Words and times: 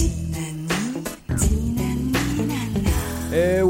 Bye. 0.00 0.29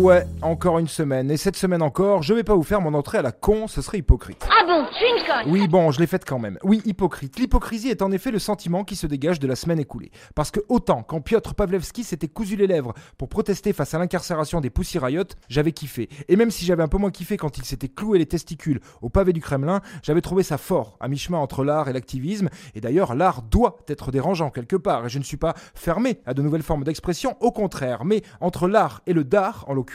Ouais, 0.01 0.27
encore 0.41 0.79
une 0.79 0.89
semaine. 0.89 1.31
Et 1.31 1.37
cette 1.37 1.57
semaine 1.57 1.83
encore, 1.83 2.23
je 2.23 2.33
vais 2.33 2.43
pas 2.43 2.55
vous 2.55 2.63
faire 2.63 2.81
mon 2.81 2.95
entrée 2.95 3.19
à 3.19 3.23
la 3.23 3.33
con, 3.33 3.67
ce 3.67 3.83
serait 3.83 3.99
hypocrite. 3.99 4.47
Ah 4.49 4.65
bon, 4.67 4.87
suis 4.93 5.05
une 5.07 5.27
conne 5.27 5.53
Oui, 5.53 5.69
bon, 5.69 5.91
je 5.91 6.01
l'ai 6.01 6.07
faite 6.07 6.25
quand 6.25 6.39
même. 6.39 6.59
Oui, 6.63 6.81
hypocrite. 6.87 7.39
L'hypocrisie 7.39 7.91
est 7.91 8.01
en 8.01 8.11
effet 8.11 8.31
le 8.31 8.39
sentiment 8.39 8.83
qui 8.85 8.97
se 8.97 9.07
dégage 9.07 9.39
de 9.39 9.47
la 9.47 9.57
semaine 9.57 9.79
écoulée. 9.79 10.11
Parce 10.35 10.51
que 10.51 10.61
autant, 10.69 11.03
quand 11.03 11.21
Piotr 11.21 11.55
Pavlevski 11.55 12.05
s'était 12.05 12.29
cousu 12.29 12.57
les 12.57 12.67
lèvres 12.67 12.95
pour 13.19 13.29
protester 13.29 13.75
face 13.75 13.93
à 13.93 13.99
l'incarcération 13.99 14.61
des 14.63 14.71
Pussy 14.71 14.99
Riot, 14.99 15.25
j'avais 15.49 15.73
kiffé. 15.73 16.09
Et 16.29 16.37
même 16.37 16.51
si 16.51 16.65
j'avais 16.65 16.83
un 16.83 16.89
peu 16.89 16.99
moins 16.99 17.11
kiffé 17.11 17.37
quand 17.37 17.59
il 17.59 17.65
s'était 17.65 17.89
cloué 17.89 18.19
les 18.19 18.27
testicules 18.27 18.81
au 19.03 19.11
pavé 19.11 19.35
du 19.35 19.41
Kremlin, 19.41 19.81
j'avais 20.03 20.23
trouvé 20.23 20.43
ça 20.43 20.57
fort, 20.57 20.97
à 21.01 21.09
mi-chemin 21.09 21.39
entre 21.39 21.63
l'art 21.63 21.89
et 21.89 21.93
l'activisme. 21.93 22.49
Et 22.75 22.81
d'ailleurs, 22.81 23.15
l'art 23.15 23.43
doit 23.43 23.77
être 23.89 24.11
dérangeant 24.11 24.51
quelque 24.51 24.77
part. 24.77 25.07
Et 25.07 25.09
je 25.11 25.19
ne 25.19 25.25
suis 25.25 25.37
pas 25.37 25.55
fermé 25.75 26.21
à 26.25 26.33
de 26.33 26.41
nouvelles 26.41 26.63
formes 26.63 26.85
d'expression, 26.85 27.37
au 27.41 27.53
contraire. 27.53 28.07
Mais 28.07 28.23
entre 28.41 28.67
l'art 28.67 29.03
et 29.07 29.13
le 29.13 29.25
dard, 29.25 29.65
en 29.69 29.75
l'occurrence 29.75 29.90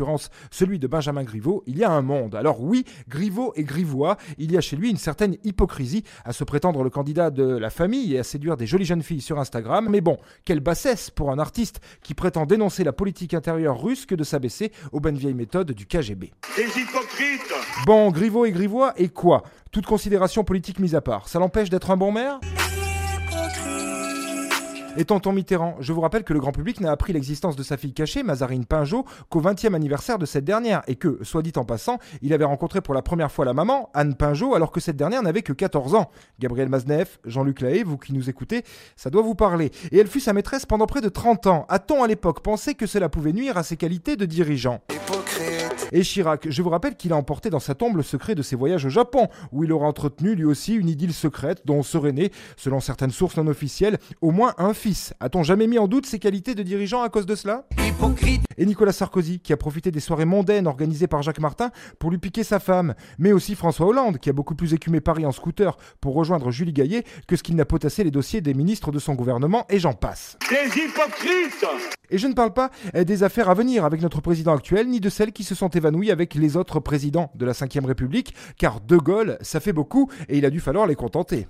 celui 0.51 0.79
de 0.79 0.87
Benjamin 0.87 1.23
Griveaux, 1.23 1.63
il 1.67 1.77
y 1.77 1.83
a 1.83 1.91
un 1.91 2.01
monde. 2.01 2.35
Alors 2.35 2.61
oui, 2.61 2.85
Griveaux 3.07 3.53
et 3.55 3.63
Grivois, 3.63 4.17
il 4.37 4.51
y 4.51 4.57
a 4.57 4.61
chez 4.61 4.75
lui 4.75 4.89
une 4.89 4.97
certaine 4.97 5.37
hypocrisie 5.43 6.03
à 6.23 6.33
se 6.33 6.43
prétendre 6.43 6.83
le 6.83 6.89
candidat 6.89 7.29
de 7.29 7.43
la 7.43 7.69
famille 7.69 8.15
et 8.15 8.19
à 8.19 8.23
séduire 8.23 8.57
des 8.57 8.67
jolies 8.67 8.85
jeunes 8.85 9.03
filles 9.03 9.21
sur 9.21 9.39
Instagram. 9.39 9.87
Mais 9.89 10.01
bon, 10.01 10.17
quelle 10.43 10.59
bassesse 10.59 11.09
pour 11.09 11.31
un 11.31 11.39
artiste 11.39 11.79
qui 12.03 12.13
prétend 12.13 12.45
dénoncer 12.45 12.83
la 12.83 12.93
politique 12.93 13.33
intérieure 13.33 13.81
russe 13.81 14.05
que 14.05 14.15
de 14.15 14.23
s'abaisser 14.23 14.71
aux 14.91 14.99
bonnes 14.99 15.17
vieilles 15.17 15.33
méthodes 15.33 15.71
du 15.71 15.85
KGB. 15.85 16.31
Des 16.55 16.63
hypocrites 16.63 17.53
Bon, 17.85 18.11
Griveaux 18.11 18.45
et 18.45 18.51
Grivois, 18.51 18.93
et 18.97 19.09
quoi? 19.09 19.43
Toute 19.71 19.85
considération 19.85 20.43
politique 20.43 20.79
mise 20.79 20.95
à 20.95 21.01
part, 21.01 21.27
ça 21.27 21.39
l'empêche 21.39 21.69
d'être 21.69 21.91
un 21.91 21.97
bon 21.97 22.11
maire? 22.11 22.39
Et 24.97 25.05
tonton 25.05 25.33
Mitterrand, 25.33 25.75
je 25.79 25.91
vous 25.93 26.01
rappelle 26.01 26.23
que 26.23 26.33
le 26.33 26.39
grand 26.39 26.51
public 26.51 26.79
n'a 26.79 26.91
appris 26.91 27.13
l'existence 27.13 27.55
de 27.55 27.63
sa 27.63 27.77
fille 27.77 27.93
cachée, 27.93 28.23
Mazarine 28.23 28.65
Pinjot, 28.65 29.05
qu'au 29.29 29.41
20e 29.41 29.73
anniversaire 29.73 30.17
de 30.17 30.25
cette 30.25 30.45
dernière, 30.45 30.81
et 30.87 30.95
que, 30.95 31.19
soit 31.23 31.41
dit 31.41 31.51
en 31.55 31.65
passant, 31.65 31.99
il 32.21 32.33
avait 32.33 32.45
rencontré 32.45 32.81
pour 32.81 32.93
la 32.93 33.01
première 33.01 33.31
fois 33.31 33.45
la 33.45 33.53
maman, 33.53 33.89
Anne 33.93 34.15
Pinjot, 34.15 34.55
alors 34.55 34.71
que 34.71 34.79
cette 34.79 34.95
dernière 34.95 35.21
n'avait 35.21 35.41
que 35.41 35.53
14 35.53 35.95
ans. 35.95 36.09
Gabriel 36.39 36.69
Maznev, 36.69 37.17
Jean-Luc 37.25 37.61
Lahaye, 37.61 37.83
vous 37.83 37.97
qui 37.97 38.13
nous 38.13 38.29
écoutez, 38.29 38.63
ça 38.95 39.09
doit 39.09 39.21
vous 39.21 39.35
parler. 39.35 39.71
Et 39.91 39.97
elle 39.97 40.07
fut 40.07 40.19
sa 40.19 40.33
maîtresse 40.33 40.65
pendant 40.65 40.87
près 40.87 41.01
de 41.01 41.09
30 41.09 41.47
ans. 41.47 41.65
A-t-on 41.69 42.03
à 42.03 42.07
l'époque 42.07 42.41
pensé 42.41 42.75
que 42.75 42.85
cela 42.85 43.09
pouvait 43.09 43.33
nuire 43.33 43.57
à 43.57 43.63
ses 43.63 43.77
qualités 43.77 44.15
de 44.15 44.25
dirigeant? 44.25 44.81
Et 45.91 46.01
Chirac, 46.01 46.49
je 46.49 46.61
vous 46.61 46.69
rappelle 46.69 46.95
qu'il 46.95 47.13
a 47.13 47.15
emporté 47.15 47.49
dans 47.49 47.59
sa 47.59 47.75
tombe 47.75 47.97
le 47.97 48.03
secret 48.03 48.35
de 48.35 48.41
ses 48.41 48.55
voyages 48.55 48.85
au 48.85 48.89
Japon, 48.89 49.27
où 49.51 49.63
il 49.63 49.71
aura 49.71 49.87
entretenu 49.87 50.35
lui 50.35 50.45
aussi 50.45 50.73
une 50.75 50.89
idylle 50.89 51.13
secrète 51.13 51.61
dont 51.65 51.83
serait 51.83 52.11
né, 52.11 52.31
selon 52.57 52.79
certaines 52.79 53.11
sources 53.11 53.37
non 53.37 53.47
officielles, 53.47 53.97
au 54.21 54.31
moins 54.31 54.53
un 54.57 54.73
fils. 54.73 55.13
A-t-on 55.19 55.43
jamais 55.43 55.67
mis 55.67 55.79
en 55.79 55.87
doute 55.87 56.05
ses 56.05 56.19
qualités 56.19 56.55
de 56.55 56.63
dirigeant 56.63 57.01
à 57.01 57.09
cause 57.09 57.25
de 57.25 57.35
cela? 57.35 57.65
Et 58.57 58.65
Nicolas 58.65 58.93
Sarkozy, 58.93 59.39
qui 59.39 59.53
a 59.53 59.57
profité 59.57 59.91
des 59.91 59.99
soirées 59.99 60.25
mondaines 60.25 60.67
organisées 60.67 61.07
par 61.07 61.21
Jacques 61.21 61.39
Martin 61.39 61.71
pour 61.99 62.09
lui 62.09 62.17
piquer 62.17 62.43
sa 62.43 62.59
femme, 62.59 62.95
mais 63.19 63.33
aussi 63.33 63.55
François 63.55 63.87
Hollande, 63.87 64.17
qui 64.17 64.29
a 64.29 64.33
beaucoup 64.33 64.55
plus 64.55 64.73
écumé 64.73 65.01
Paris 65.01 65.25
en 65.25 65.31
scooter 65.31 65.77
pour 65.99 66.15
rejoindre 66.15 66.51
Julie 66.51 66.73
Gaillet 66.73 67.03
que 67.27 67.35
ce 67.35 67.43
qu'il 67.43 67.55
n'a 67.55 67.65
potassé 67.65 68.03
les 68.03 68.11
dossiers 68.11 68.41
des 68.41 68.53
ministres 68.53 68.91
de 68.91 68.99
son 68.99 69.13
gouvernement, 69.13 69.65
et 69.69 69.79
j'en 69.79 69.93
passe. 69.93 70.37
Des 70.49 70.81
hypocrites 70.81 71.65
Et 72.09 72.17
je 72.17 72.27
ne 72.27 72.33
parle 72.33 72.53
pas 72.53 72.71
euh, 72.95 73.03
des 73.03 73.23
affaires 73.23 73.49
à 73.49 73.53
venir 73.53 73.83
avec 73.83 74.01
notre 74.01 74.21
président 74.21 74.55
actuel, 74.55 74.87
ni 74.87 74.99
de 74.99 75.09
celles 75.09 75.33
qui 75.33 75.43
se 75.43 75.55
sont 75.55 75.69
évanouies 75.69 76.11
avec 76.11 76.35
les 76.35 76.55
autres 76.55 76.79
présidents 76.79 77.31
de 77.35 77.45
la 77.45 77.51
Ve 77.51 77.85
République, 77.85 78.33
car 78.57 78.79
De 78.79 78.97
Gaulle, 78.97 79.37
ça 79.41 79.59
fait 79.59 79.73
beaucoup, 79.73 80.09
et 80.29 80.37
il 80.37 80.45
a 80.45 80.49
dû 80.49 80.59
falloir 80.59 80.87
les 80.87 80.95
contenter. 80.95 81.47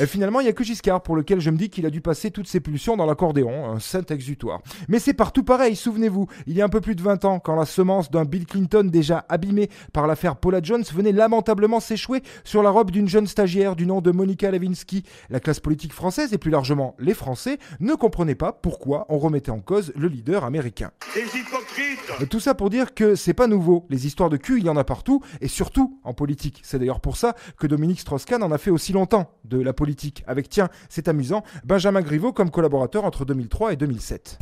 Et 0.00 0.06
finalement, 0.06 0.40
il 0.40 0.44
n'y 0.44 0.48
a 0.48 0.52
que 0.52 0.64
Giscard 0.64 1.02
pour 1.02 1.14
lequel 1.14 1.38
je 1.38 1.50
me 1.50 1.56
dis 1.56 1.70
qu'il 1.70 1.86
a 1.86 1.90
dû 1.90 2.00
passer 2.00 2.32
toutes 2.32 2.48
ses 2.48 2.58
pulsions 2.58 2.96
dans 2.96 3.06
l'accordéon, 3.06 3.70
un 3.70 3.78
saint 3.78 4.04
exutoire. 4.10 4.60
Mais 4.88 4.98
c'est 4.98 5.14
partout 5.14 5.44
pareil, 5.44 5.76
souvenez-vous, 5.76 6.26
il 6.48 6.56
y 6.56 6.62
a 6.62 6.64
un 6.64 6.68
peu 6.68 6.80
plus 6.80 6.96
de 6.96 7.02
20 7.02 7.24
ans, 7.24 7.38
quand 7.38 7.54
la 7.54 7.64
semence 7.64 8.10
d'un 8.10 8.24
Bill 8.24 8.44
Clinton 8.44 8.88
déjà 8.90 9.24
abîmé 9.28 9.70
par 9.92 10.08
l'affaire 10.08 10.34
Paula 10.34 10.58
Jones 10.60 10.82
venait 10.92 11.12
lamentablement 11.12 11.78
s'échouer 11.78 12.22
sur 12.42 12.64
la 12.64 12.70
robe 12.70 12.90
d'une 12.90 13.08
jeune 13.08 13.28
stagiaire 13.28 13.76
du 13.76 13.86
nom 13.86 14.00
de 14.00 14.10
Monica 14.10 14.50
Lewinsky, 14.50 15.04
la 15.30 15.38
classe 15.38 15.60
politique 15.60 15.92
française 15.92 16.32
et 16.32 16.38
plus 16.38 16.50
largement 16.50 16.96
les 16.98 17.14
Français 17.14 17.58
ne 17.78 17.94
comprenaient 17.94 18.34
pas 18.34 18.52
pourquoi 18.52 19.06
on 19.08 19.18
remettait 19.18 19.52
en 19.52 19.60
cause 19.60 19.92
le 19.94 20.08
leader 20.08 20.44
américain. 20.44 20.90
Des 21.14 21.20
hypocrites 21.38 22.28
Tout 22.30 22.40
ça 22.40 22.54
pour 22.54 22.68
dire 22.68 22.94
que 22.94 23.14
c'est 23.14 23.32
pas 23.32 23.46
nouveau. 23.46 23.86
Les 23.90 24.06
histoires 24.08 24.30
de 24.30 24.38
cul, 24.38 24.58
il 24.58 24.64
y 24.64 24.68
en 24.68 24.76
a 24.76 24.84
partout, 24.84 25.22
et 25.40 25.48
surtout 25.48 26.00
en 26.02 26.14
politique. 26.14 26.60
C'est 26.64 26.80
d'ailleurs 26.80 27.00
pour 27.00 27.16
ça 27.16 27.36
que 27.58 27.68
Dominique 27.68 28.00
Strauss-Kahn 28.00 28.42
en 28.42 28.50
a 28.50 28.58
fait 28.58 28.70
aussi 28.70 28.92
longtemps 28.92 29.30
de 29.44 29.60
la 29.60 29.72
politique. 29.72 29.83
Avec, 30.26 30.48
tiens, 30.48 30.68
c'est 30.88 31.08
amusant, 31.08 31.42
Benjamin 31.64 32.00
Griveaux 32.00 32.32
comme 32.32 32.50
collaborateur 32.50 33.04
entre 33.04 33.24
2003 33.24 33.72
et 33.72 33.76
2007. 33.76 34.38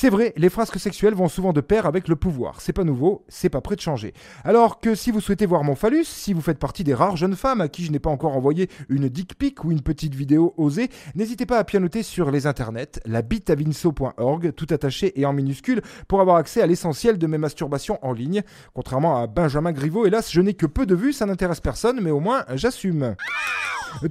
C'est 0.00 0.10
vrai, 0.10 0.32
les 0.36 0.48
frasques 0.48 0.78
sexuelles 0.78 1.14
vont 1.14 1.26
souvent 1.26 1.52
de 1.52 1.60
pair 1.60 1.84
avec 1.84 2.06
le 2.06 2.14
pouvoir. 2.14 2.60
C'est 2.60 2.72
pas 2.72 2.84
nouveau, 2.84 3.24
c'est 3.26 3.48
pas 3.48 3.60
prêt 3.60 3.74
de 3.74 3.80
changer. 3.80 4.14
Alors 4.44 4.78
que 4.78 4.94
si 4.94 5.10
vous 5.10 5.20
souhaitez 5.20 5.44
voir 5.44 5.64
mon 5.64 5.74
phallus, 5.74 6.04
si 6.04 6.32
vous 6.32 6.40
faites 6.40 6.60
partie 6.60 6.84
des 6.84 6.94
rares 6.94 7.16
jeunes 7.16 7.34
femmes 7.34 7.60
à 7.60 7.66
qui 7.66 7.84
je 7.84 7.90
n'ai 7.90 7.98
pas 7.98 8.08
encore 8.08 8.36
envoyé 8.36 8.70
une 8.88 9.08
dick 9.08 9.36
pic 9.36 9.64
ou 9.64 9.72
une 9.72 9.80
petite 9.80 10.14
vidéo 10.14 10.54
osée, 10.56 10.88
n'hésitez 11.16 11.46
pas 11.46 11.58
à 11.58 11.64
pianoter 11.64 12.04
sur 12.04 12.30
les 12.30 12.46
internets, 12.46 13.00
la 13.06 13.22
bitavinso.org, 13.22 14.52
tout 14.54 14.68
attaché 14.70 15.20
et 15.20 15.26
en 15.26 15.32
minuscule, 15.32 15.82
pour 16.06 16.20
avoir 16.20 16.36
accès 16.36 16.62
à 16.62 16.68
l'essentiel 16.68 17.18
de 17.18 17.26
mes 17.26 17.38
masturbations 17.38 17.98
en 18.02 18.12
ligne. 18.12 18.44
Contrairement 18.74 19.20
à 19.20 19.26
Benjamin 19.26 19.72
Griveaux, 19.72 20.06
hélas, 20.06 20.30
je 20.30 20.40
n'ai 20.40 20.54
que 20.54 20.66
peu 20.66 20.86
de 20.86 20.94
vues, 20.94 21.12
ça 21.12 21.26
n'intéresse 21.26 21.58
personne, 21.58 21.98
mais 22.00 22.12
au 22.12 22.20
moins 22.20 22.44
j'assume. 22.54 23.16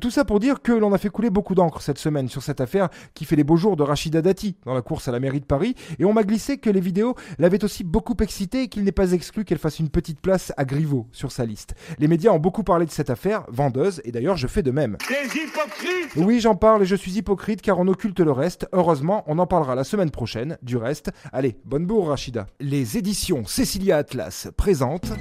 Tout 0.02 0.12
ça 0.12 0.26
pour 0.26 0.40
dire 0.40 0.62
que 0.62 0.72
l'on 0.72 0.92
a 0.94 0.98
fait 0.98 1.10
couler 1.10 1.30
beaucoup 1.30 1.56
d'encre 1.56 1.82
cette 1.82 1.98
semaine 1.98 2.28
sur 2.28 2.44
cette 2.44 2.60
affaire 2.60 2.90
qui 3.14 3.26
fait 3.26 3.36
les 3.36 3.44
beaux 3.44 3.56
jours 3.56 3.78
de 3.78 3.84
Rachida 3.84 4.22
Dati 4.22 4.58
dans 4.66 4.74
la 4.74 4.82
course 4.82 5.08
à 5.08 5.12
la 5.12 5.20
mairie 5.20 5.40
de 5.40 5.46
Paris, 5.46 5.76
et 6.00 6.06
on 6.06 6.14
m'a 6.14 6.24
glissé 6.24 6.58
que 6.58 6.70
les 6.70 6.80
vidéos 6.80 7.16
l'avaient 7.40 7.64
aussi 7.64 7.84
beaucoup 7.84 8.16
excité 8.22 8.64
et 8.64 8.68
qu'il 8.68 8.84
n'est 8.84 8.92
pas 8.92 9.12
exclu 9.12 9.46
qu'elle 9.46 9.58
fasse 9.58 9.80
une 9.80 9.90
petite 9.90 10.20
place 10.20 10.54
à 10.58 10.66
Griveaux 10.66 11.08
sur 11.12 11.32
sa 11.32 11.46
liste. 11.46 11.76
Les 12.00 12.08
médias 12.08 12.32
ont 12.32 12.40
beaucoup 12.40 12.64
parlé 12.64 12.86
de 12.86 12.92
cette 12.92 13.10
affaire, 13.10 13.44
vendeuse, 13.50 14.02
et 14.06 14.12
d'ailleurs 14.12 14.38
je 14.38 14.48
fais 14.48 14.64
de 14.64 14.72
même. 14.72 14.98
Des 15.08 15.40
hypocrites 15.40 16.16
Oui, 16.16 16.40
j'en 16.40 16.56
parle 16.56 16.84
et 16.84 16.86
je 16.86 16.96
suis 16.96 17.12
hypocrite 17.12 17.62
car 17.62 17.80
on 17.80 17.88
occulte 17.88 18.20
le 18.20 18.32
reste. 18.32 18.68
Heureusement, 18.74 19.24
on 19.28 19.40
en 19.40 19.48
parlera 19.48 19.76
la 19.76 19.84
semaine 19.84 20.12
prochaine 20.12 20.58
du 20.62 20.78
reste. 20.78 21.12
Allez, 21.32 21.58
bonne 21.66 21.86
bourre 21.86 22.10
Rachida. 22.10 22.48
Les 22.60 22.98
éditions 22.98 23.46
Cecilia 23.46 23.98
Atlas 23.98 24.50
présentent 24.58 25.14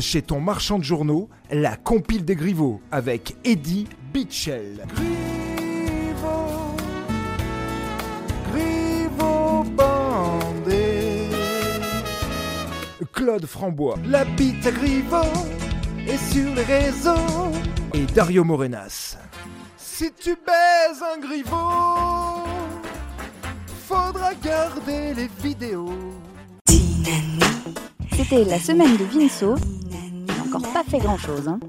chez 0.00 0.22
ton 0.22 0.40
marchand 0.40 0.78
de 0.78 0.84
journaux, 0.84 1.28
la 1.50 1.76
compile 1.76 2.24
des 2.24 2.36
Griveaux 2.36 2.80
avec 2.90 3.36
Eddie 3.44 3.86
Bitchell. 4.12 4.84
Griveaux, 4.94 6.76
Griveaux 8.52 8.91
Claude 13.12 13.46
Frambois, 13.46 13.96
la 14.06 14.24
bite 14.24 14.66
à 14.66 14.70
Griveaux 14.70 15.46
est 16.08 16.32
sur 16.32 16.54
les 16.54 16.62
réseaux. 16.62 17.52
Et 17.92 18.06
Dario 18.06 18.42
Morenas. 18.42 19.18
Si 19.76 20.10
tu 20.14 20.30
baises 20.46 21.02
un 21.02 21.20
Griveaux, 21.20 22.48
faudra 23.86 24.34
garder 24.42 25.14
les 25.14 25.28
vidéos. 25.42 25.92
C'était 28.16 28.44
la 28.44 28.58
semaine 28.58 28.96
de 28.96 29.04
Vinceau. 29.04 29.56
Il 29.90 30.24
n'a 30.24 30.42
encore 30.44 30.72
pas 30.72 30.82
fait 30.84 30.98
grand 30.98 31.18
chose. 31.18 31.48
Hein. 31.48 31.60